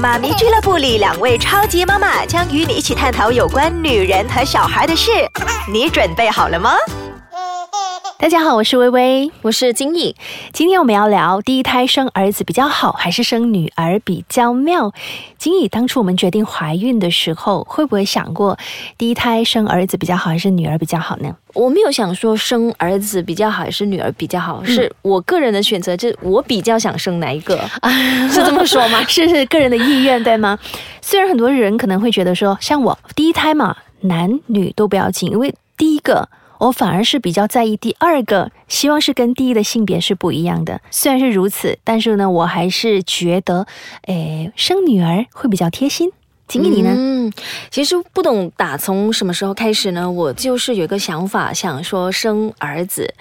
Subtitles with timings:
[0.00, 5.10] 妈咪俱乐部里两位超级妈妈将与你一起探讨有关女人和小孩的事，
[5.72, 6.76] 你准备好了吗？
[8.20, 10.16] 大家好，我是微微，我是金毅。
[10.52, 14.92] 今天我们要聊第一胎生儿子比较好，还是生女儿比较妙？
[15.38, 18.58] 金毅，当初我们决定怀孕的时候，会不会想过
[18.98, 21.32] 第一胎生儿子比较好，还是女儿比较好呢？
[21.54, 27.56] 我没有想说生儿子比较好，还是女儿比较好，是我个人的选择，就是我比较想生哪一个，
[28.28, 29.00] 是这么说吗？
[29.06, 30.58] 是是个人的意愿，对吗？
[31.00, 36.28] 虽然很多人可能会觉得说，像我第一胎嘛，男女都不要紧，因为第一个。
[36.58, 40.80] 我反而是比较在意第二个，希望是跟第一的性别是不一样的。
[40.90, 43.66] 虽然是如此，但是呢，我还是觉得，
[44.06, 46.10] 诶，生女儿会比较贴心。
[46.46, 46.94] 金毅你呢？
[46.96, 47.32] 嗯，
[47.70, 53.14] 其实不懂打从什么时候开始呢，我就是有一个想法，想说生儿子。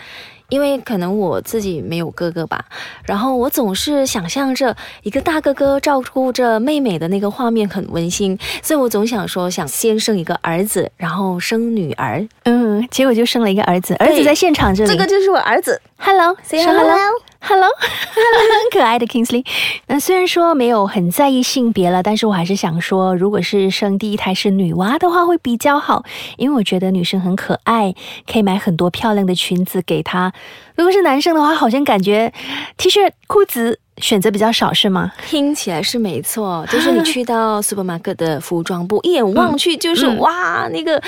[0.49, 2.63] 因为可能我自己没有哥哥吧，
[3.03, 12.25] 然后我总是想象着一个大哥哥照顾着妹妹的那个画面很温馨，所以我总想说想先生一个儿子，然后生女儿。
[12.43, 12.56] 嗯，
[12.89, 15.81] 结果就生了一个儿子，儿子在现场这里，这个就是我儿子。
[15.97, 16.95] Hello，say hello。
[17.39, 19.45] Hello， 很可爱的 Kingsley。
[19.85, 26.03] 那虽然说没有很在意性别了，但是我还是想说，如果是生第一胎是女娃的话，会比较好，
[26.37, 27.93] 因为我觉得女生很可爱，
[28.29, 30.33] 可以买很多漂亮的裙子给她。
[30.75, 32.33] 如果是男生的话，好像感觉
[32.75, 35.13] T 恤、裤子选择比较少，是吗？
[35.27, 41.01] 听起来是没错，就是你去到 supermarket 的服装部，一眼望去就是哇，那个。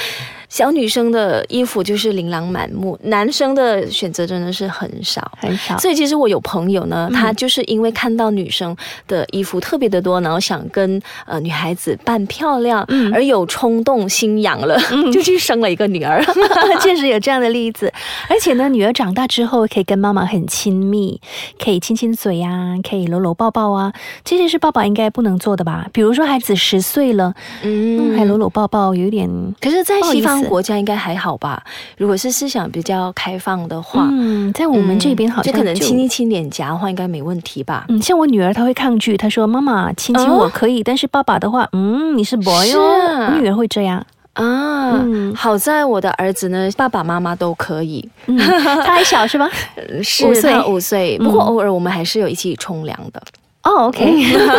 [0.49, 5.77] 小女生的衣服就是琳琅满目，男生的选择真的是很少很少。
[5.77, 8.75] 所以其实我有朋友呢，他就是因为看到女生
[9.07, 12.83] 的衣服特别的多，然后想跟呃女孩子扮漂亮，
[13.13, 14.75] 而有冲动心痒了，
[15.13, 16.19] 就去生了一个女儿。
[16.81, 17.93] 确实有这样的例子。
[18.27, 21.21] 而且呢，女儿长大之后可以跟妈妈很亲密，
[21.63, 25.87] 可以亲亲嘴呀，可以搂搂抱抱啊，这些是爸爸应该不能做的吧？
[25.93, 29.29] 比如说孩子十岁了，嗯，还搂搂抱抱，有点。
[29.61, 30.38] 可是，在西方。
[30.43, 31.61] 国家应该还好吧？
[31.97, 37.85] 如果是思想比较开放的话，嗯，在我们这边好像就可能亲一亲脸颊的话，应该没问题吧？
[37.89, 45.05] 嗯，像我女儿，她会抗拒，她说：“妈妈亲亲我可以，但是爸爸的话，嗯，你是 boy 哦。”我女儿会这样啊。
[45.35, 48.07] 好在我的儿子呢，爸爸妈妈都可以。
[48.25, 49.49] 他还小是吧？
[50.03, 51.17] 是五岁，五岁。
[51.19, 53.21] 不过偶尔我们还是有一起冲凉的。
[53.69, 54.03] 哦，OK，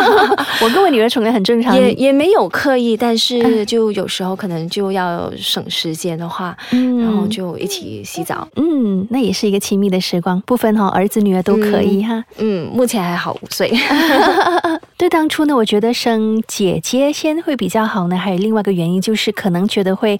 [0.63, 13.69] 我跟我女儿宠的很正常，也也没有刻意，但是就有时候可能就要省时间的话，然后就一起洗澡，嗯，那也是一个亲密的时光，不分哈儿子女儿都可以哈，嗯，目前还好五岁。
[14.95, 20.17] 对，当初呢，我觉得生姐姐先会比较好呢，还有另外一个原因就是可能觉得会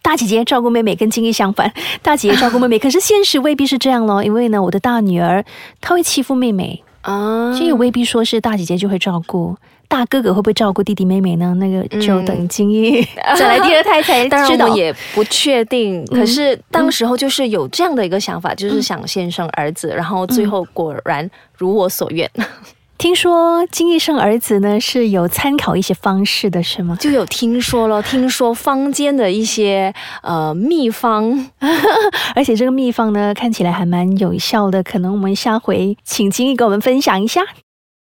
[0.00, 5.44] 大姐姐照顾妹妹，跟经历相反，大姐姐照顾妹妹， 可是现实未必是这样咯，因为呢，我的大女儿
[5.80, 6.82] 她会欺负妹妹。
[7.02, 9.56] 啊，这也未必说是大姐姐就会照顾，
[9.88, 11.54] 大哥哥会不会照顾弟弟妹妹呢？
[11.58, 13.06] 那个就等经验
[13.38, 16.04] 再来第二胎才 知道，也不确定。
[16.06, 22.30] 可是当时候就是有这样的一个想法，就是想先生儿子，然后最后果然如我所愿。
[23.00, 26.98] 听说金医生儿子呢是有参考一些方式的，是吗？
[27.00, 31.48] 就有听说了， 听说坊间的一些呃秘方，
[32.36, 37.40] 而且这个秘方呢看起来还蛮有效的，可能我们下回请金医给我们分享一下。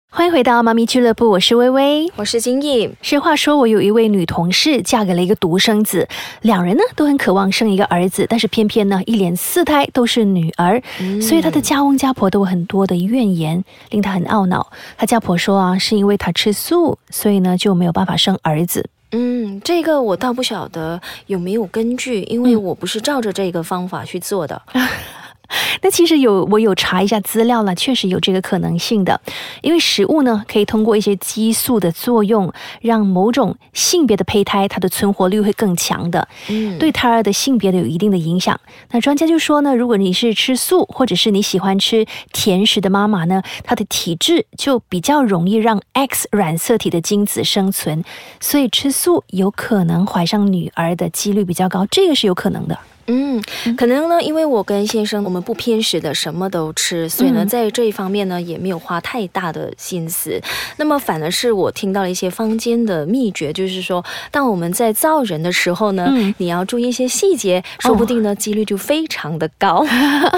[0.09, 2.89] 欢迎回到妈咪俱乐部，我是微微，我是金毅。
[3.01, 6.07] 实话说，我有一位女同事嫁给了一个独生子，
[6.41, 10.81] 两人呢都很渴望生一个儿子，但是偏偏呢一连四胎都是女儿，
[11.21, 14.71] 所以她的家翁家婆都有很多的怨言，令她很懊恼。
[14.97, 18.89] 她家婆说啊，是因为她吃素，所以呢就没有办法生儿子。
[19.11, 24.59] 嗯，这个我倒不晓得有没有根据，因为我不是照着这个方法去做的。
[25.81, 29.19] 那其实有我有查一下资料了，确实有这个可能性的，
[29.61, 38.59] 因为食物呢可以通过一些激素的作用，让某种性别的胚胎它的存活率会更强的，嗯，对胎儿的性别的有一定的影响。
[38.91, 48.03] 那专家就说呢，如果你是吃素或者是你喜欢吃甜食的妈妈呢，她的体质就比较容易让 X 染色体的精子生存，
[48.39, 52.77] 所以吃素有可能怀上女儿的几率比较高，这个是有可能的。
[53.09, 53.41] 嗯，
[53.77, 60.41] 可能呢，因为我跟先生我们不偏食的，什么都吃，所以呢，在这一方面呢，也没有花太大的心思。
[60.75, 69.85] 那么反而是我听到了一些坊间的秘诀，就是说，当我们在造人的时候呢，你要注意一些细节，说不定呢，几率就非常的高。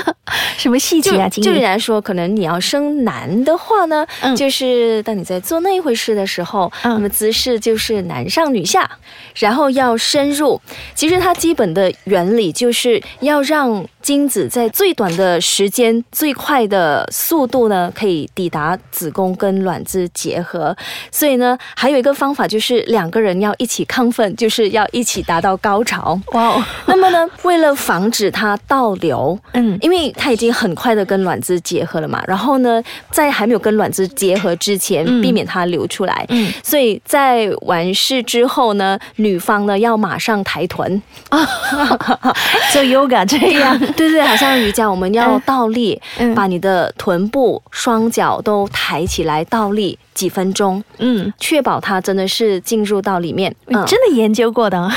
[0.55, 1.27] 什么细节啊？
[1.27, 4.05] 就比来说，可能你要生男的话呢，
[4.37, 8.87] 就是当你在做那一回事的时候，那么姿势就是男上女下，
[9.33, 10.61] 然后要深入。
[10.93, 12.53] 其实它基本的原理。
[12.59, 13.87] 就是要让。
[14.09, 20.75] 精子在最短的时间、最快的速度呢，可以抵达子宫跟卵子结合。
[21.11, 26.19] 所以呢，还有一个方法就是两个人要一起亢奋，就是要一起达到高潮。
[26.31, 32.81] 哇哦，那么呢，为了防止它倒流，嗯因为它已经很快的跟卵子结合了嘛，然后呢，
[33.11, 36.25] 在还没有跟卵子结合之前，嗯避免它流出来。
[36.29, 40.99] 嗯，所以在完事之后呢，女方呢要马上抬臀，
[42.73, 45.41] 做 yoga 这样， 对对，好像瑜伽，我们要嗯。
[45.45, 46.33] 倒立，嗯。
[46.33, 53.53] 把你的臀部、双脚都抬起来倒立几分钟，嗯，确保它真的是进入到里面。
[53.65, 54.89] 你真的研究过的哦，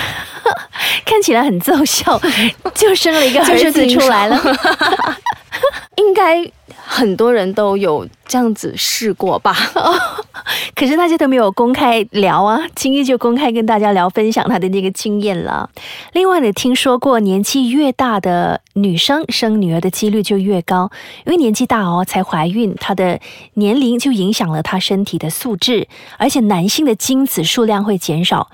[1.05, 2.21] 看起来很奏效，
[2.75, 4.41] 就生了一个就是儿子出来了。
[5.97, 6.43] 应该
[6.95, 9.57] 很多人都有这样子试过吧？
[10.77, 15.71] 可是大家都没有公开聊啊，轻易就公开跟大家聊，分享他的那个经验了。
[16.13, 20.91] 另外呢，听说过年纪越大的女生生女儿的几率就越高，
[21.25, 23.19] 因为年纪大哦才怀孕，她的
[23.55, 28.51] 年龄就影响了她身体的素质，而且男性的精子数量会减少。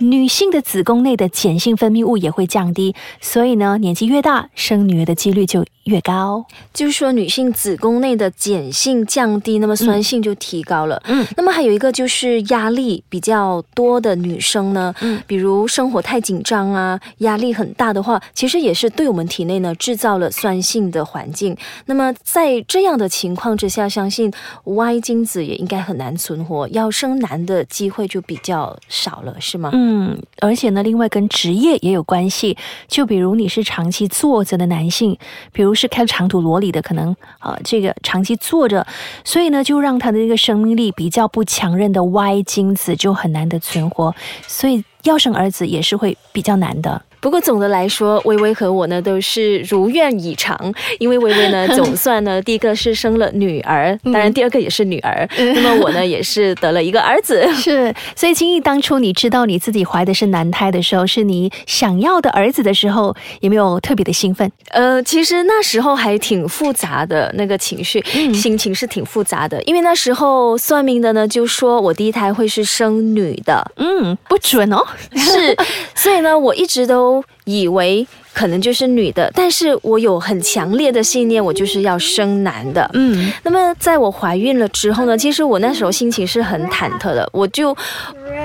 [0.00, 6.44] 女性的子宫内的碱性分泌物也会降低，所以呢，年纪越大，生女儿的几率就越高。
[6.72, 11.02] 就是说，女性子宫内的碱性降低，那么酸性就提高了。
[11.04, 21.54] 嗯，那么还有一个就是压力比较多的女生呢，嗯比如生活太紧张啊，压力很大的话，其实也是对我们体内呢制造了酸性的环境。
[21.86, 24.32] 那么在这样的情况之下，相信
[24.64, 29.70] Y 精子也应该很难存活，要生男的机会就比较少了，是吗？
[29.72, 32.56] 嗯，嗯而且呢，另外跟职业也有关系。
[32.86, 35.18] 就比如你是长期坐着的男性，
[35.52, 38.86] 比如是开长途罗里的，可能啊这个长期坐着，
[39.24, 44.14] 所以呢就让他的这个生命力比较不强韧的 Y 精子就很难的存活，
[44.46, 47.02] 所以要生儿子也是会比较难的。
[47.20, 50.58] 不过总的来说，微微和我呢都是如愿以偿，
[50.98, 57.46] 因为微微呢 总算呢第一个是生了女儿，当然第二个也是女儿，那么我呢也是得了一个儿子。
[57.54, 64.50] 是，所以金毅当初你知道你自己怀的是男胎的时候，是你想要的儿子的时候，有没有特别的兴奋？
[64.70, 68.02] 呃，其实那时候还挺复杂的，那个情绪、
[68.32, 74.84] 心情是挺复杂的，因为那时候算命的呢就说我第一胎会是生女的，嗯，不准哦。
[75.14, 75.56] 是，
[75.94, 77.09] 所以呢我一直都
[77.44, 82.88] 以为可能就是女的，但是我有很强烈的信念，我就是要生男的。
[82.94, 87.76] 嗯那么在我怀孕了之后呢，其实我那时候心情是很忐忑的，我就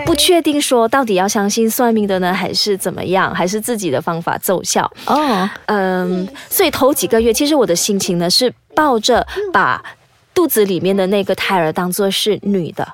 [0.05, 4.89] 不确定说到底要相信算命的呢，还是怎么样，还是自己的方法奏效。
[5.05, 9.83] 哦，嗯，所以头几个月，其实我的心情呢是抱着把
[10.33, 12.85] 肚子里面的那个胎儿当做是女的，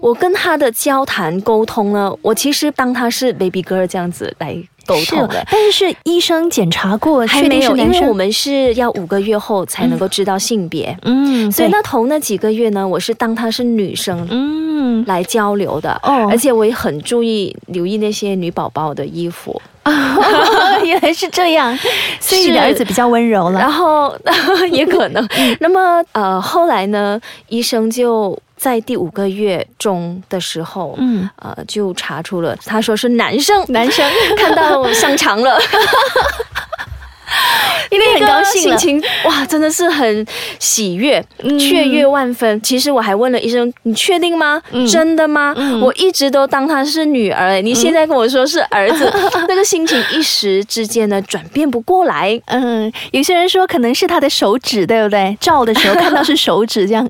[0.00, 4.56] 我跟她的交谈沟通呢，我其实当她是 baby girl 这样子来
[4.94, 5.44] 沟是。
[5.50, 16.28] 但是医生检查过，确还没有，因为我们是要五个月后才能够知道性别，嗯，所以那头那几个月呢，我是当她是女生嗯，来交流的，哦。
[16.30, 19.60] 而且我也很注意留意那些女宝宝的衣服，
[20.84, 21.76] 原来是这样，
[22.20, 23.58] 所以你的儿子比较温柔了。
[23.60, 24.14] 然后
[24.70, 25.26] 也可能。
[25.60, 35.58] 那么呃，后来呢，医生就在第五个月中的时候，嗯，呃，就查出了，他说是男生，男生 看到香肠了。
[37.90, 40.26] 因为很高兴了，心情哇，真的是很
[40.58, 42.60] 喜悦，嗯雀跃万分。
[42.62, 44.60] 其实我还问了医生：“你确定吗？
[44.72, 49.12] 嗯真的吗？”嗯我一直都当她是女儿，哎你现在跟我说是儿子，
[49.48, 52.40] 那个心情一时之间呢转变不过来。
[52.46, 55.36] 嗯，有些人说可能是他的手指，对不对？
[55.40, 57.08] 照的时候看到是手指这样。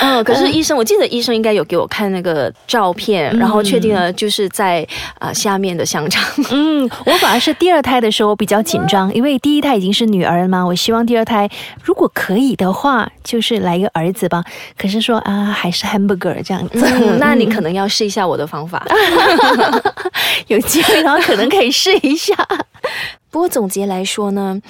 [0.00, 4.86] 嗯， 可是医生，我记得医生应该有给我看那个照片，然后确定了就是在
[5.18, 6.24] 啊、呃下面的香肠。
[6.50, 11.48] 嗯，我反而是第二胎的时候比较紧张，因为第一胎已经是女儿了嘛，我希望第二胎
[11.82, 14.42] 如果可以的话，就是来一个儿子吧。
[14.78, 16.80] 可是说啊，还是 hamburger 这样子。
[16.84, 18.86] 嗯， 那你可能要试一下我的方法。
[20.48, 22.34] 有机会的话，可能可以试一下。
[23.30, 24.60] 不过总结来说呢，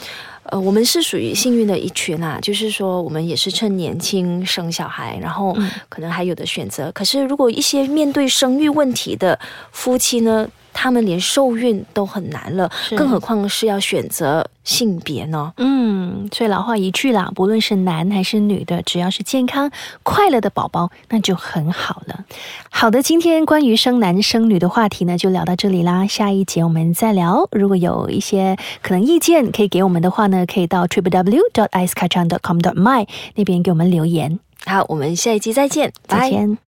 [0.44, 5.54] 呃，我们是属于幸运的一群啊，就是说我们也是趁年轻生小孩，然后
[5.88, 6.90] 可能还有的选择。
[6.92, 9.38] 可是如果一些面对生育问题的
[9.72, 15.52] 夫妻呢，他们连受孕都很难了，更何况是要选择性别呢？
[15.56, 19.70] 嗯，所以老话一句啦，不论是男还是女的，只要是健康
[20.02, 22.24] 快乐的宝宝，那就很好了。
[22.68, 26.06] 好的，今天关于生男生女的话题呢，就聊到这里啦。
[26.06, 27.48] 下一节我们再聊。
[27.52, 34.38] 如果有一些可能意见可以给我们的话呢，可以到 triple w dot icekacang dot com dot my 那边给我们留言。
[34.66, 36.18] 好，我们下一期再见，拜。
[36.18, 36.58] 再见。